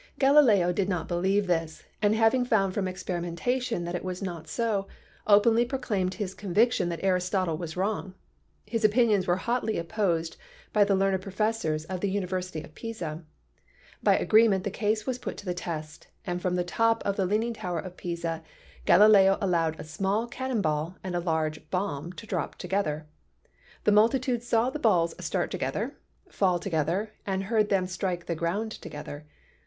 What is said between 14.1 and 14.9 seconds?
agreement the